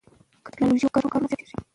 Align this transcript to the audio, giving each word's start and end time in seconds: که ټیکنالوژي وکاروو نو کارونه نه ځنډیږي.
که 0.43 0.49
ټیکنالوژي 0.53 0.85
وکاروو 0.87 1.05
نو 1.05 1.11
کارونه 1.13 1.27
نه 1.29 1.29
ځنډیږي. 1.31 1.57